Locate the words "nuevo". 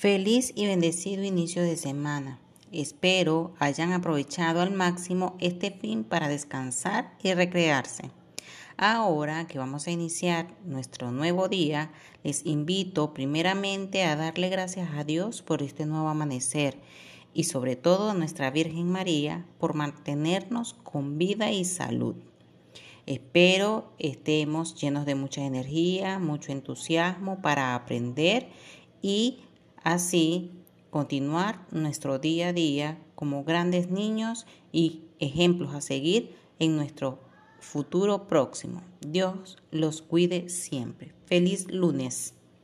11.12-11.50, 15.84-16.08